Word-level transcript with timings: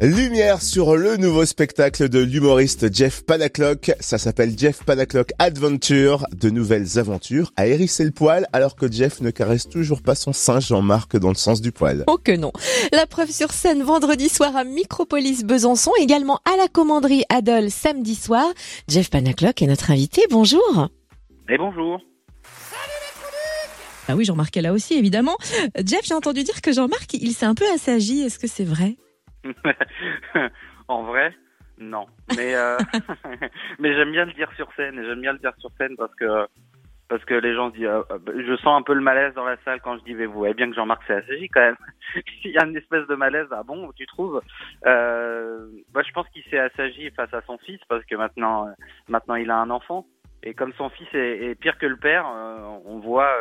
Lumière 0.00 0.62
sur 0.62 0.96
le 0.96 1.16
nouveau 1.16 1.44
spectacle 1.44 2.08
de 2.08 2.20
l'humoriste 2.20 2.94
Jeff 2.94 3.24
Panaclock. 3.24 3.92
Ça 3.98 4.16
s'appelle 4.16 4.56
Jeff 4.56 4.84
Panaclock 4.84 5.32
Adventure, 5.38 6.24
de 6.32 6.50
nouvelles 6.50 6.98
aventures 6.98 7.52
à 7.56 7.66
hérisser 7.66 8.04
le 8.04 8.12
poil 8.12 8.46
alors 8.52 8.76
que 8.76 8.90
Jeff 8.90 9.20
ne 9.20 9.30
caresse 9.30 9.68
toujours 9.68 10.02
pas 10.02 10.14
son 10.14 10.32
singe 10.32 10.68
Jean-Marc 10.68 11.16
dans 11.16 11.30
le 11.30 11.34
sens 11.34 11.60
du 11.60 11.72
poil. 11.72 12.04
Oh 12.06 12.16
que 12.16 12.32
non. 12.32 12.52
La 12.92 13.06
preuve 13.06 13.30
sur 13.30 13.50
scène 13.50 13.82
vendredi 13.82 14.28
soir 14.28 14.54
à 14.54 14.62
Micropolis 14.62 15.44
Besançon, 15.44 15.90
également 16.00 16.38
à 16.44 16.56
la 16.56 16.68
commanderie 16.68 17.24
Adol 17.28 17.70
samedi 17.70 18.14
soir. 18.14 18.46
Jeff 18.88 19.10
Panaclock 19.10 19.60
est 19.62 19.66
notre 19.66 19.90
invité. 19.90 20.22
Bonjour. 20.30 20.88
Et 21.48 21.58
bonjour. 21.58 22.00
Ah 24.06 24.16
oui, 24.16 24.24
Jean-Marc 24.24 24.56
est 24.56 24.62
là 24.62 24.72
aussi, 24.72 24.94
évidemment. 24.94 25.36
Jeff, 25.84 26.00
j'ai 26.04 26.14
entendu 26.14 26.42
dire 26.44 26.62
que 26.62 26.72
Jean-Marc, 26.72 27.14
il 27.14 27.34
s'est 27.34 27.46
un 27.46 27.54
peu 27.54 27.66
assagi. 27.74 28.22
Est-ce 28.22 28.38
que 28.38 28.46
c'est 28.46 28.64
vrai? 28.64 28.96
en 30.88 31.02
vrai, 31.04 31.34
non. 31.78 32.06
Mais 32.36 32.54
euh, 32.54 32.76
mais 33.78 33.94
j'aime 33.94 34.12
bien 34.12 34.24
le 34.24 34.32
dire 34.32 34.50
sur 34.56 34.72
scène. 34.74 34.98
Et 34.98 35.04
j'aime 35.04 35.20
bien 35.20 35.32
le 35.32 35.38
dire 35.38 35.54
sur 35.58 35.70
scène 35.78 35.96
parce 35.96 36.14
que 36.14 36.46
parce 37.08 37.24
que 37.24 37.34
les 37.34 37.54
gens 37.54 37.70
disent. 37.70 37.86
Euh, 37.86 38.02
je 38.26 38.56
sens 38.56 38.78
un 38.78 38.82
peu 38.82 38.94
le 38.94 39.00
malaise 39.00 39.34
dans 39.34 39.44
la 39.44 39.56
salle 39.64 39.80
quand 39.80 39.98
je 39.98 40.04
dis 40.04 40.14
vous 40.14 40.32
voyez 40.32 40.54
bien 40.54 40.68
que 40.68 40.74
Jean-Marc 40.74 41.04
s'est 41.06 41.14
assagi 41.14 41.48
quand 41.48 41.60
même. 41.60 41.76
Il 42.44 42.50
y 42.50 42.58
a 42.58 42.64
une 42.64 42.76
espèce 42.76 43.06
de 43.06 43.14
malaise. 43.14 43.46
Ah 43.50 43.62
bon, 43.62 43.92
tu 43.92 44.06
trouves? 44.06 44.40
Euh, 44.86 45.66
bah, 45.92 46.02
je 46.06 46.12
pense 46.12 46.28
qu'il 46.30 46.42
s'est 46.44 46.58
assagi 46.58 47.10
face 47.10 47.32
à 47.32 47.42
son 47.42 47.58
fils 47.58 47.80
parce 47.88 48.04
que 48.04 48.16
maintenant 48.16 48.68
maintenant 49.08 49.36
il 49.36 49.50
a 49.50 49.56
un 49.56 49.70
enfant 49.70 50.06
et 50.42 50.54
comme 50.54 50.72
son 50.74 50.88
fils 50.90 51.08
est, 51.14 51.58
pire 51.60 51.78
que 51.78 51.86
le 51.86 51.96
père, 51.96 52.24
on 52.84 53.00
voit 53.00 53.32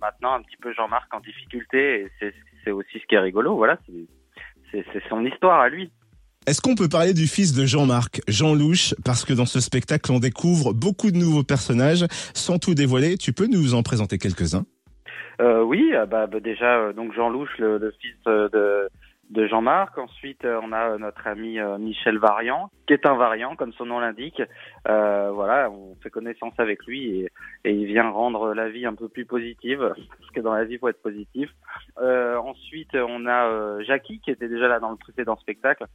maintenant 0.00 0.34
un 0.34 0.42
petit 0.42 0.58
peu 0.58 0.72
Jean-Marc 0.74 1.12
en 1.14 1.20
difficulté 1.20 2.10
et 2.20 2.32
c'est 2.62 2.70
aussi 2.70 2.98
ce 2.98 3.06
qui 3.06 3.14
est 3.14 3.20
rigolo. 3.20 3.56
Voilà, 3.56 3.78
c'est 3.86 4.06
son 5.08 5.24
histoire 5.24 5.60
à 5.60 5.68
lui. 5.68 5.90
Est-ce 6.46 6.60
qu'on 6.60 6.76
peut 6.76 6.88
parler 6.88 7.12
du 7.12 7.26
fils 7.26 7.54
de 7.54 7.66
Jean-Marc, 7.66 8.20
Jean 8.28 8.54
Louche, 8.54 8.94
parce 9.04 9.24
que 9.24 9.32
dans 9.32 9.46
ce 9.46 9.58
spectacle 9.60 10.12
on 10.12 10.20
découvre 10.20 10.72
beaucoup 10.72 11.10
de 11.10 11.16
nouveaux 11.16 11.42
personnages, 11.42 12.06
sans 12.34 12.58
tout 12.58 12.74
dévoiler, 12.74 13.16
tu 13.16 13.32
peux 13.32 13.48
nous 13.48 13.74
en 13.74 13.82
présenter 13.82 14.16
quelques-uns? 14.18 14.64
Euh, 15.40 15.62
Oui, 15.64 15.90
euh, 15.92 16.06
bah, 16.06 16.28
bah, 16.28 16.38
déjà 16.38 16.78
euh, 16.78 16.92
donc 16.92 17.12
Jean 17.14 17.30
Louche, 17.30 17.50
le, 17.58 17.78
le 17.78 17.92
fils 18.00 18.14
de, 18.26 18.88
de 19.30 19.46
Jean-Marc. 19.46 19.98
Ensuite, 19.98 20.44
euh, 20.44 20.60
on 20.62 20.72
a 20.72 20.90
euh, 20.90 20.98
notre 20.98 21.26
ami 21.26 21.58
euh, 21.58 21.78
Michel 21.78 22.18
Variant, 22.18 22.70
qui 22.86 22.92
est 22.92 23.06
un 23.06 23.16
variant, 23.16 23.56
comme 23.56 23.72
son 23.72 23.86
nom 23.86 23.98
l'indique. 23.98 24.42
Euh, 24.88 25.30
voilà, 25.32 25.70
on 25.70 25.96
fait 26.02 26.10
connaissance 26.10 26.54
avec 26.58 26.84
lui 26.86 27.20
et, 27.20 27.28
et, 27.64 27.72
il 27.72 27.86
vient 27.86 28.08
rendre 28.10 28.54
la 28.54 28.68
vie 28.68 28.86
un 28.86 28.94
peu 28.94 29.08
plus 29.08 29.24
positive, 29.24 29.94
parce 30.18 30.30
que 30.32 30.40
dans 30.40 30.54
la 30.54 30.64
vie, 30.64 30.74
il 30.74 30.78
faut 30.78 30.88
être 30.88 31.02
positif. 31.02 31.50
Euh, 32.00 32.36
ensuite, 32.36 32.94
on 32.94 33.26
a 33.26 33.82
Jackie, 33.82 34.20
qui 34.20 34.30
était 34.30 34.48
déjà 34.48 34.68
là 34.68 34.80
dans 34.80 34.90
le 34.90 34.96
précédent 34.96 35.36
spectacle, 35.36 35.86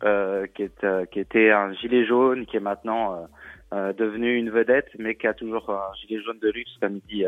qui, 0.00 0.62
est, 0.62 1.10
qui 1.10 1.20
était 1.20 1.50
un 1.50 1.72
gilet 1.74 2.04
jaune, 2.06 2.46
qui 2.46 2.56
est 2.56 2.60
maintenant... 2.60 3.28
devenu 3.72 4.34
une 4.34 4.50
vedette, 4.50 4.90
mais 4.98 5.14
qui 5.14 5.28
a 5.28 5.32
toujours 5.32 5.70
un 5.70 5.94
gilet 6.00 6.20
jaune 6.24 6.40
de 6.40 6.50
luxe, 6.50 6.72
comme 6.80 6.96
il 6.96 7.02
dit 7.02 7.24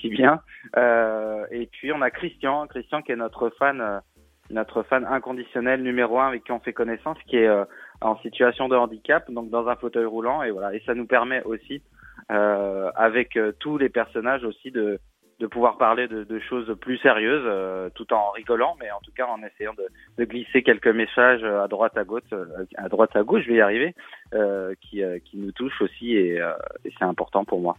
si 0.00 0.08
bien. 0.08 0.40
et 0.76 1.68
puis 1.70 1.92
on 1.92 2.02
a 2.02 2.10
Christian, 2.10 2.66
Christian 2.66 3.02
qui 3.02 3.12
est 3.12 3.16
notre 3.16 3.50
fan 3.50 4.02
notre 4.50 4.82
fan 4.82 5.04
inconditionnel 5.04 5.82
numéro 5.82 6.18
un 6.18 6.28
avec 6.28 6.44
qui 6.44 6.52
on 6.52 6.60
fait 6.60 6.72
connaissance, 6.72 7.18
qui 7.26 7.36
est 7.36 7.48
euh, 7.48 7.64
en 8.00 8.16
situation 8.18 8.68
de 8.68 8.76
handicap, 8.76 9.30
donc 9.30 9.50
dans 9.50 9.68
un 9.68 9.76
fauteuil 9.76 10.04
roulant, 10.04 10.42
et 10.42 10.50
voilà. 10.50 10.74
Et 10.74 10.82
ça 10.86 10.94
nous 10.94 11.06
permet 11.06 11.42
aussi, 11.44 11.82
euh, 12.30 12.90
avec 12.94 13.36
euh, 13.36 13.52
tous 13.58 13.78
les 13.78 13.88
personnages 13.88 14.44
aussi, 14.44 14.70
de 14.70 14.98
de 15.38 15.46
pouvoir 15.46 15.76
parler 15.76 16.08
de, 16.08 16.24
de 16.24 16.38
choses 16.38 16.74
plus 16.80 16.96
sérieuses, 16.96 17.44
euh, 17.44 17.90
tout 17.94 18.10
en 18.14 18.30
rigolant, 18.30 18.74
mais 18.80 18.90
en 18.90 19.00
tout 19.00 19.12
cas 19.14 19.26
en 19.26 19.42
essayant 19.42 19.74
de, 19.74 19.86
de 20.16 20.24
glisser 20.24 20.62
quelques 20.62 20.88
messages 20.88 21.44
à 21.44 21.68
droite 21.68 21.94
à 21.98 22.04
gauche, 22.04 22.22
à 22.78 22.88
droite 22.88 23.14
à 23.14 23.22
gauche, 23.22 23.42
je 23.42 23.48
vais 23.50 23.56
y 23.56 23.60
arriver, 23.60 23.94
qui 24.80 25.02
qui 25.26 25.36
nous 25.36 25.52
touchent 25.52 25.82
aussi, 25.82 26.14
et, 26.14 26.36
et 26.86 26.90
c'est 26.98 27.04
important 27.04 27.44
pour 27.44 27.60
moi. 27.60 27.76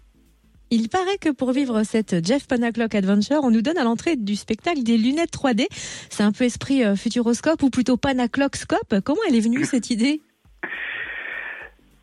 Il 0.69 0.89
paraît 0.89 1.17
que 1.17 1.29
pour 1.29 1.53
vivre 1.53 1.83
cette 1.83 2.25
Jeff 2.25 2.45
Panaclock 2.45 2.93
Adventure, 2.93 3.39
on 3.43 3.51
nous 3.51 3.61
donne 3.61 3.77
à 3.77 3.85
l'entrée 3.85 4.17
du 4.17 4.35
spectacle 4.35 4.83
des 4.83 4.97
lunettes 4.97 5.31
3D. 5.31 5.65
C'est 5.71 6.23
un 6.23 6.33
peu 6.33 6.43
esprit 6.43 6.83
euh, 6.83 6.97
futuroscope 6.97 7.63
ou 7.63 7.69
plutôt 7.69 7.95
Panaclockscope. 7.95 8.99
Comment 9.05 9.21
elle 9.29 9.35
est 9.35 9.45
venue 9.45 9.63
cette 9.63 9.89
idée? 9.89 10.19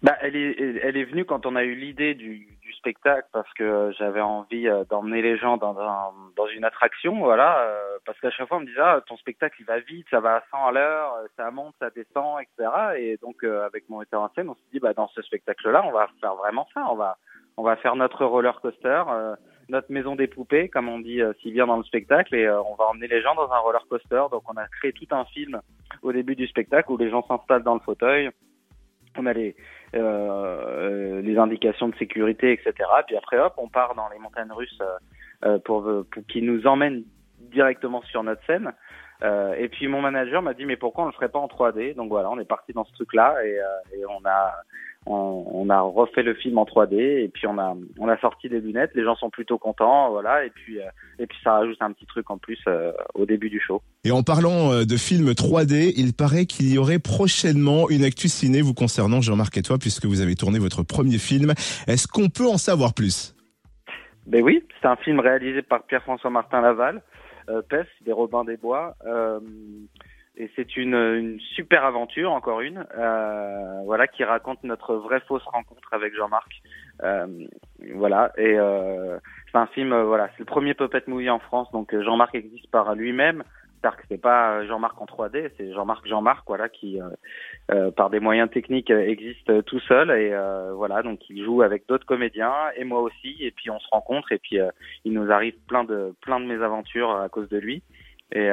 Bah, 0.02 0.16
elle 0.22 0.34
est, 0.34 0.80
elle 0.82 0.96
est 0.96 1.04
venue 1.04 1.26
quand 1.26 1.44
on 1.44 1.56
a 1.56 1.64
eu 1.64 1.74
l'idée 1.74 2.14
du, 2.14 2.48
du, 2.62 2.72
spectacle 2.72 3.26
parce 3.32 3.50
que 3.54 3.92
j'avais 3.98 4.20
envie 4.20 4.68
euh, 4.68 4.84
d'emmener 4.90 5.22
les 5.22 5.38
gens 5.38 5.56
dans, 5.56 5.78
un, 5.78 6.12
dans 6.36 6.46
une 6.48 6.64
attraction, 6.64 7.18
voilà. 7.18 7.58
Euh, 7.60 7.98
parce 8.04 8.18
qu'à 8.20 8.30
chaque 8.30 8.48
fois 8.48 8.58
on 8.58 8.60
me 8.60 8.66
disait 8.66 8.80
ah, 8.80 9.00
ton 9.06 9.16
spectacle 9.16 9.56
il 9.60 9.64
va 9.64 9.80
vite, 9.80 10.06
ça 10.10 10.20
va 10.20 10.36
à 10.36 10.42
100 10.50 10.66
à 10.66 10.72
l'heure, 10.72 11.14
ça 11.38 11.50
monte, 11.50 11.74
ça 11.78 11.88
descend, 11.88 12.40
etc. 12.40 12.70
Et 12.98 13.16
donc 13.22 13.42
avec 13.44 13.88
mon 13.88 14.00
metteur 14.00 14.20
en 14.20 14.30
scène, 14.34 14.50
on 14.50 14.54
s'est 14.54 14.70
dit 14.72 14.80
bah 14.80 14.92
dans 14.92 15.08
ce 15.08 15.22
spectacle-là, 15.22 15.82
on 15.86 15.92
va 15.92 16.08
faire 16.20 16.34
vraiment 16.34 16.68
ça, 16.74 16.86
on 16.90 16.96
va 16.96 17.16
on 17.56 17.62
va 17.62 17.76
faire 17.76 17.96
notre 17.96 18.24
roller 18.24 18.60
coaster, 18.60 19.02
euh, 19.08 19.36
notre 19.68 19.90
maison 19.90 20.16
des 20.16 20.26
poupées, 20.26 20.68
comme 20.68 20.88
on 20.88 20.98
dit 20.98 21.20
euh, 21.20 21.32
si 21.40 21.50
bien 21.52 21.66
dans 21.66 21.76
le 21.76 21.84
spectacle, 21.84 22.34
et 22.34 22.44
euh, 22.44 22.60
on 22.62 22.74
va 22.74 22.86
emmener 22.86 23.06
les 23.06 23.22
gens 23.22 23.34
dans 23.34 23.50
un 23.50 23.58
roller 23.58 23.86
coaster. 23.88 24.22
Donc 24.30 24.42
on 24.48 24.56
a 24.56 24.66
créé 24.68 24.92
tout 24.92 25.06
un 25.10 25.24
film 25.26 25.60
au 26.02 26.12
début 26.12 26.34
du 26.34 26.46
spectacle 26.46 26.90
où 26.90 26.96
les 26.96 27.10
gens 27.10 27.24
s'installent 27.26 27.62
dans 27.62 27.74
le 27.74 27.80
fauteuil. 27.80 28.30
On 29.16 29.26
a 29.26 29.32
les, 29.32 29.54
les 29.92 31.38
indications 31.38 31.88
de 31.88 31.94
sécurité, 31.94 32.50
etc. 32.52 32.74
Puis 33.06 33.16
après, 33.16 33.38
hop, 33.38 33.54
on 33.58 33.68
part 33.68 33.94
dans 33.94 34.08
les 34.08 34.18
montagnes 34.18 34.50
russes 34.50 34.82
pour, 35.64 35.88
pour 36.10 36.26
qu'ils 36.26 36.46
nous 36.46 36.66
emmènent 36.66 37.04
directement 37.38 38.02
sur 38.02 38.24
notre 38.24 38.44
scène. 38.44 38.72
Euh, 39.22 39.54
et 39.54 39.68
puis 39.68 39.86
mon 39.86 40.00
manager 40.00 40.42
m'a 40.42 40.52
dit 40.52 40.64
mais 40.64 40.76
pourquoi 40.76 41.04
on 41.04 41.06
le 41.06 41.12
ferait 41.12 41.28
pas 41.28 41.38
en 41.38 41.46
3D 41.46 41.94
Donc 41.94 42.08
voilà, 42.08 42.28
on 42.28 42.40
est 42.40 42.44
parti 42.44 42.72
dans 42.72 42.84
ce 42.84 42.92
truc-là 42.94 43.36
et, 43.44 43.60
et 43.96 44.04
on 44.06 44.24
a 44.24 44.52
on, 45.06 45.68
a 45.70 45.80
refait 45.80 46.22
le 46.22 46.34
film 46.34 46.58
en 46.58 46.64
3D 46.64 46.94
et 46.94 47.28
puis 47.28 47.46
on 47.46 47.58
a 47.58 47.74
on 47.98 48.08
a 48.08 48.18
sorti 48.18 48.48
des 48.48 48.60
lunettes. 48.60 48.92
Les 48.94 49.04
gens 49.04 49.16
sont 49.16 49.30
plutôt 49.30 49.58
contents, 49.58 50.10
voilà. 50.10 50.44
Et 50.44 50.50
puis 50.50 50.80
euh, 50.80 50.84
et 51.18 51.26
puis 51.26 51.38
ça 51.42 51.52
rajoute 51.52 51.76
un 51.80 51.92
petit 51.92 52.06
truc 52.06 52.30
en 52.30 52.38
plus 52.38 52.58
euh, 52.68 52.92
au 53.14 53.26
début 53.26 53.50
du 53.50 53.60
show. 53.60 53.82
Et 54.04 54.10
en 54.10 54.22
parlant 54.22 54.72
euh, 54.72 54.84
de 54.84 54.96
films 54.96 55.30
3D, 55.30 55.92
il 55.96 56.14
paraît 56.14 56.46
qu'il 56.46 56.72
y 56.72 56.78
aurait 56.78 56.98
prochainement 56.98 57.88
une 57.90 58.04
actu 58.04 58.28
ciné 58.28 58.62
vous 58.62 58.74
concernant, 58.74 59.20
Jean-Marc 59.20 59.56
et 59.56 59.62
toi, 59.62 59.78
puisque 59.78 60.06
vous 60.06 60.20
avez 60.20 60.34
tourné 60.34 60.58
votre 60.58 60.82
premier 60.82 61.18
film. 61.18 61.52
Est-ce 61.86 62.06
qu'on 62.08 62.28
peut 62.28 62.46
en 62.46 62.58
savoir 62.58 62.94
plus? 62.94 63.34
Ben 64.26 64.42
oui, 64.42 64.62
c'est 64.80 64.88
un 64.88 64.96
film 64.96 65.20
réalisé 65.20 65.62
par 65.62 65.82
Pierre-François 65.82 66.30
Martin 66.30 66.62
Laval, 66.62 67.02
euh, 67.50 67.60
PES, 67.68 67.86
des 68.06 68.12
Robins 68.12 68.44
des 68.44 68.56
Bois. 68.56 68.96
Euh, 69.06 69.38
et 70.36 70.50
c'est 70.56 70.76
une, 70.76 70.94
une, 70.94 71.40
super 71.54 71.84
aventure, 71.84 72.32
encore 72.32 72.60
une, 72.60 72.84
euh, 72.96 73.82
voilà, 73.84 74.08
qui 74.08 74.24
raconte 74.24 74.64
notre 74.64 74.96
vraie 74.96 75.20
fausse 75.20 75.44
rencontre 75.44 75.92
avec 75.92 76.14
Jean-Marc. 76.14 76.50
Euh, 77.02 77.26
voilà, 77.94 78.32
et 78.36 78.58
euh, 78.58 79.18
c'est 79.52 79.58
un 79.58 79.66
film, 79.66 79.92
euh, 79.92 80.04
voilà, 80.04 80.28
c'est 80.32 80.40
le 80.40 80.44
premier 80.44 80.74
Puppet 80.74 81.04
Movie 81.06 81.30
en 81.30 81.38
France, 81.38 81.70
donc 81.72 81.94
euh, 81.94 82.02
Jean-Marc 82.02 82.34
existe 82.34 82.68
par 82.70 82.94
lui-même. 82.94 83.44
C'est-à-dire 83.80 83.98
que 83.98 84.06
c'est 84.08 84.20
pas 84.20 84.64
Jean-Marc 84.66 85.00
en 85.00 85.04
3D, 85.04 85.50
c'est 85.56 85.72
Jean-Marc 85.72 86.06
Jean-Marc, 86.06 86.44
voilà, 86.46 86.70
qui 86.70 86.98
par 87.96 88.08
des 88.08 88.18
moyens 88.18 88.50
techniques 88.50 88.88
existe 88.88 89.62
tout 89.66 89.80
seul 89.80 90.10
et 90.10 90.34
voilà, 90.72 91.02
donc 91.02 91.20
il 91.28 91.44
joue 91.44 91.60
avec 91.60 91.86
d'autres 91.86 92.06
comédiens 92.06 92.54
et 92.76 92.84
moi 92.84 93.02
aussi, 93.02 93.36
et 93.40 93.50
puis 93.50 93.68
on 93.68 93.78
se 93.78 93.86
rencontre 93.92 94.32
et 94.32 94.38
puis 94.38 94.56
il 95.04 95.12
nous 95.12 95.30
arrive 95.30 95.54
plein 95.68 95.84
de 95.84 96.14
plein 96.22 96.40
de 96.40 96.46
mésaventures 96.46 97.10
à 97.10 97.28
cause 97.28 97.50
de 97.50 97.58
lui 97.58 97.82
et 98.32 98.48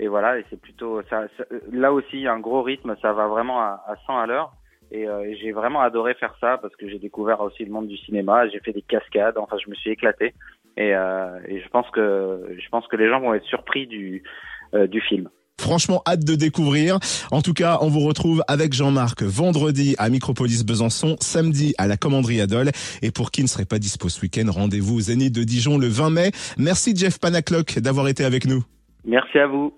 et 0.00 0.08
voilà, 0.08 0.38
et 0.38 0.44
c'est 0.50 0.60
plutôt 0.60 1.00
ça, 1.08 1.24
Là 1.72 1.92
aussi, 1.92 2.26
un 2.26 2.40
gros 2.40 2.62
rythme, 2.62 2.96
ça 3.00 3.12
va 3.12 3.28
vraiment 3.28 3.60
à, 3.60 3.82
à 3.86 3.94
100 4.06 4.18
à 4.18 4.26
l'heure. 4.26 4.52
Et, 4.90 5.08
euh, 5.08 5.34
j'ai 5.40 5.52
vraiment 5.52 5.80
adoré 5.80 6.14
faire 6.14 6.34
ça 6.40 6.58
parce 6.58 6.74
que 6.76 6.88
j'ai 6.88 6.98
découvert 6.98 7.40
aussi 7.40 7.64
le 7.64 7.72
monde 7.72 7.88
du 7.88 7.96
cinéma. 7.96 8.48
J'ai 8.48 8.60
fait 8.60 8.72
des 8.72 8.82
cascades. 8.82 9.38
Enfin, 9.38 9.56
je 9.64 9.70
me 9.70 9.74
suis 9.74 9.90
éclaté. 9.90 10.34
Et, 10.76 10.94
euh, 10.94 11.38
et 11.46 11.60
je 11.60 11.68
pense 11.68 11.88
que 11.90 12.56
je 12.58 12.68
pense 12.68 12.86
que 12.88 12.96
les 12.96 13.08
gens 13.08 13.20
vont 13.20 13.34
être 13.34 13.44
surpris 13.46 13.86
du 13.86 14.22
euh, 14.74 14.86
du 14.86 15.00
film. 15.00 15.30
Franchement, 15.60 16.02
hâte 16.06 16.24
de 16.24 16.34
découvrir. 16.34 16.98
En 17.30 17.40
tout 17.40 17.54
cas, 17.54 17.78
on 17.80 17.88
vous 17.88 18.00
retrouve 18.00 18.42
avec 18.48 18.72
Jean-Marc 18.72 19.22
vendredi 19.22 19.94
à 19.98 20.10
Micropolis 20.10 20.64
Besançon, 20.66 21.16
samedi 21.20 21.74
à 21.78 21.86
la 21.86 21.96
Commanderie 21.96 22.40
Adol. 22.40 22.70
Et 23.02 23.12
pour 23.12 23.30
qui 23.30 23.42
ne 23.42 23.46
serait 23.46 23.64
pas 23.64 23.78
dispo 23.78 24.08
ce 24.08 24.20
week-end, 24.20 24.50
rendez-vous 24.50 24.96
au 24.96 25.00
Zénith 25.00 25.32
de 25.32 25.44
Dijon 25.44 25.78
le 25.78 25.86
20 25.86 26.10
mai. 26.10 26.30
Merci 26.58 26.94
Jeff 26.96 27.20
Panaclock 27.20 27.78
d'avoir 27.78 28.08
été 28.08 28.24
avec 28.24 28.46
nous. 28.46 28.64
Merci 29.04 29.38
à 29.38 29.46
vous. 29.46 29.72